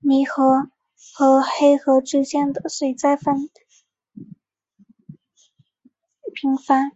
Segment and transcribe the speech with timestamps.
[0.00, 0.68] 泥河
[1.14, 3.16] 和黑河之间水灾
[6.38, 6.92] 频繁。